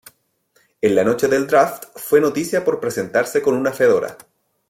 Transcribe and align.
En 0.81 0.95
la 0.95 1.03
noche 1.03 1.27
del 1.27 1.45
draft 1.45 1.83
fue 1.95 2.19
noticia 2.19 2.65
por 2.65 2.79
presentarse 2.79 3.39
con 3.39 3.53
una 3.53 3.71
fedora. 3.71 4.17